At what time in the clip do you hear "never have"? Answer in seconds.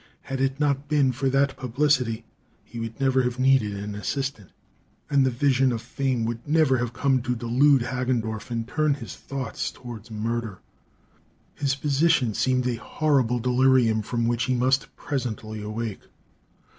2.99-3.37, 6.47-6.91